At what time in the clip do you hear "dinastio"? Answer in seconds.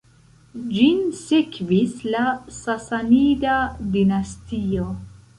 3.97-4.87